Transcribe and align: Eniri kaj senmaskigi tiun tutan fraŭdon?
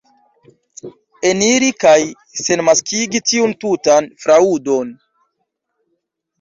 Eniri 1.31 1.69
kaj 1.83 1.93
senmaskigi 2.47 3.23
tiun 3.33 3.55
tutan 3.67 4.11
fraŭdon? 4.25 4.93